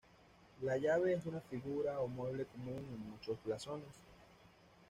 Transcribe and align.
La 0.63 0.77
llave 0.79 1.13
es 1.13 1.27
una 1.27 1.39
figura 1.41 1.99
o 1.99 2.07
mueble 2.07 2.45
común 2.45 2.75
en 2.77 3.11
muchos 3.11 3.37
blasones. 3.45 4.01